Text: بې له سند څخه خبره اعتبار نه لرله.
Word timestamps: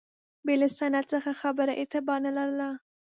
بې 0.45 0.53
له 0.61 0.67
سند 0.77 0.95
څخه 1.13 1.31
خبره 1.41 1.73
اعتبار 1.81 2.19
نه 2.25 2.31
لرله. 2.37 2.69